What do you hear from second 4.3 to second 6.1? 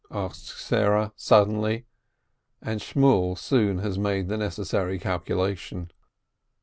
necessary calculation.